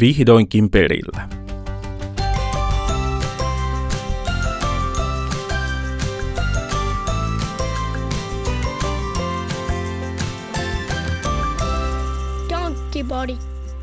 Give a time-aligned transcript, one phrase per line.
[0.00, 1.28] vihdoinkin perillä.
[12.50, 13.34] Donkey Body.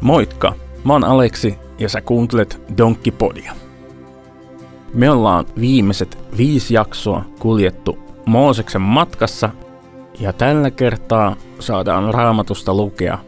[0.00, 0.54] Moikka,
[0.84, 3.52] mä oon Aleksi ja sä kuuntelet Donkeypodia.
[4.94, 9.50] Me ollaan viimeiset viisi jaksoa kuljettu Mooseksen matkassa
[10.20, 13.18] ja tällä kertaa saadaan raamatusta lukea,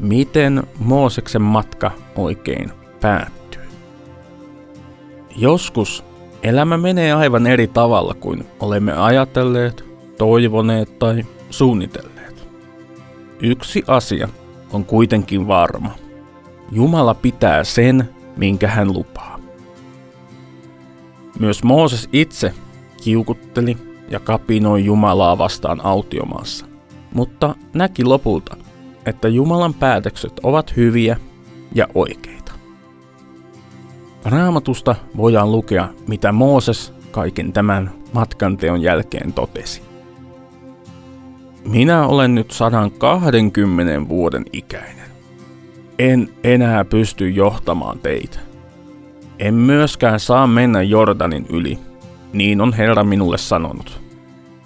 [0.00, 2.70] miten Mooseksen matka oikein
[3.00, 3.62] päättyy.
[5.36, 6.04] Joskus
[6.42, 9.84] elämä menee aivan eri tavalla kuin olemme ajatelleet,
[10.18, 12.48] toivoneet tai suunnitelleet.
[13.40, 14.28] Yksi asia
[14.72, 15.90] on kuitenkin varma.
[16.72, 19.38] Jumala pitää sen, minkä hän lupaa.
[21.38, 22.54] Myös Mooses itse
[23.04, 23.76] kiukutteli
[24.08, 26.66] ja kapinoi Jumalaa vastaan autiomaassa,
[27.14, 28.56] mutta näki lopulta,
[29.06, 31.16] että Jumalan päätökset ovat hyviä
[31.76, 32.52] ja oikeita.
[34.24, 39.82] Raamatusta voidaan lukea, mitä Mooses kaiken tämän matkanteon jälkeen totesi.
[41.68, 45.10] Minä olen nyt 120 vuoden ikäinen.
[45.98, 48.38] En enää pysty johtamaan teitä.
[49.38, 51.78] En myöskään saa mennä Jordanin yli,
[52.32, 54.00] niin on Herra minulle sanonut.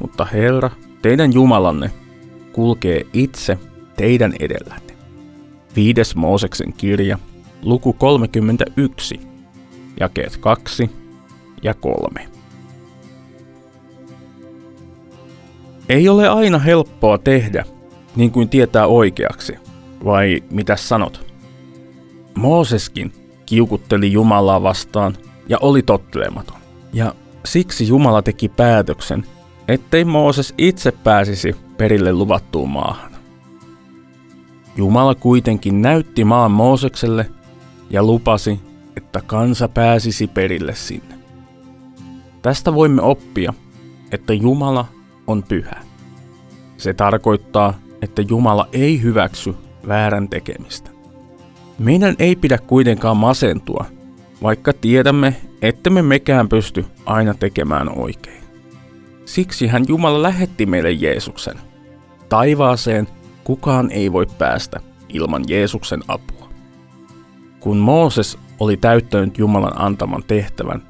[0.00, 0.70] Mutta Herra,
[1.02, 1.90] teidän Jumalanne,
[2.52, 3.58] kulkee itse
[3.96, 4.97] teidän edellänne.
[5.78, 7.18] Viides Mooseksen kirja,
[7.62, 9.20] luku 31,
[10.00, 10.90] jakeet 2
[11.62, 12.28] ja 3.
[15.88, 17.64] Ei ole aina helppoa tehdä,
[18.16, 19.54] niin kuin tietää oikeaksi,
[20.04, 21.26] vai mitä sanot?
[22.34, 23.12] Mooseskin
[23.46, 25.16] kiukutteli Jumalaa vastaan
[25.48, 26.58] ja oli tottelematon.
[26.92, 29.26] Ja siksi Jumala teki päätöksen,
[29.68, 33.17] ettei Mooses itse pääsisi perille luvattuun maahan.
[34.78, 37.30] Jumala kuitenkin näytti maan Moosekselle
[37.90, 38.60] ja lupasi,
[38.96, 41.14] että kansa pääsisi perille sinne.
[42.42, 43.54] Tästä voimme oppia,
[44.12, 44.86] että Jumala
[45.26, 45.76] on pyhä.
[46.76, 49.54] Se tarkoittaa, että Jumala ei hyväksy
[49.88, 50.90] väärän tekemistä.
[51.78, 53.84] Meidän ei pidä kuitenkaan masentua,
[54.42, 58.42] vaikka tiedämme, että me mekään pysty aina tekemään oikein.
[59.24, 61.56] Siksi hän Jumala lähetti meille Jeesuksen.
[62.28, 63.08] Taivaaseen
[63.48, 66.48] kukaan ei voi päästä ilman Jeesuksen apua.
[67.60, 70.82] Kun Mooses oli täyttänyt Jumalan antaman tehtävän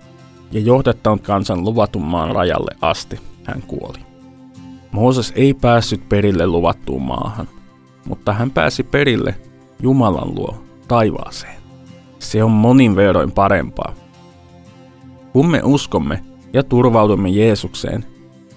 [0.52, 3.98] ja johdattanut kansan luvatun maan rajalle asti, hän kuoli.
[4.92, 7.48] Mooses ei päässyt perille luvattuun maahan,
[8.04, 9.34] mutta hän pääsi perille
[9.82, 11.62] Jumalan luo taivaaseen.
[12.18, 13.94] Se on monin verroin parempaa.
[15.32, 18.06] Kun me uskomme ja turvaudumme Jeesukseen,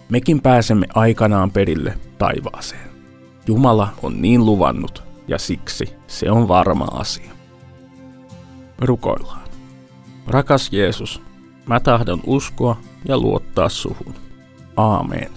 [0.10, 2.91] mekin pääsemme aikanaan perille taivaaseen.
[3.48, 7.32] Jumala on niin luvannut ja siksi se on varma asia.
[8.80, 9.48] Rukoillaan.
[10.28, 11.22] Rakas Jeesus,
[11.66, 14.14] mä tahdon uskoa ja luottaa suhun.
[14.78, 15.30] Aamen.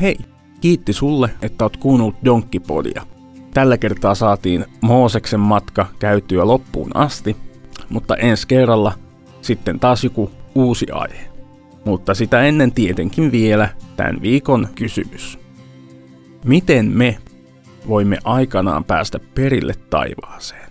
[0.00, 0.18] Hei,
[0.60, 3.06] kiitti sulle, että oot kuunnellut Donkkipodia.
[3.54, 7.36] Tällä kertaa saatiin Mooseksen matka käytyä loppuun asti,
[7.88, 8.92] mutta ensi kerralla
[9.42, 11.30] sitten taas joku uusi aihe.
[11.84, 15.38] Mutta sitä ennen tietenkin vielä tämän viikon kysymys.
[16.44, 17.18] Miten me
[17.88, 20.69] voimme aikanaan päästä perille taivaaseen?